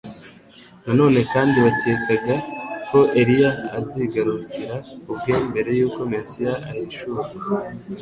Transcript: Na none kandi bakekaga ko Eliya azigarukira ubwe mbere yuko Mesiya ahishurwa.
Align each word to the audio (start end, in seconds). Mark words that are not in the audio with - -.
Na 0.85 0.93
none 0.99 1.19
kandi 1.33 1.55
bakekaga 1.65 2.35
ko 2.89 2.99
Eliya 3.19 3.51
azigarukira 3.77 4.75
ubwe 5.11 5.33
mbere 5.49 5.69
yuko 5.79 5.99
Mesiya 6.11 6.53
ahishurwa. 6.69 7.25